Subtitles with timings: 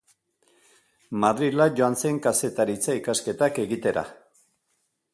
[1.25, 4.09] Madrila joan zen kazetaritza ikasketak egitera.